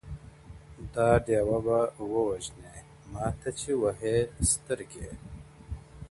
دا 0.93 1.07
ډېوه 1.25 1.57
به 1.65 1.79
ووژنې، 2.11 2.71
ماته 3.11 3.49
چي 3.59 3.71
وهې 3.81 4.15
سترگي~ 4.49 5.07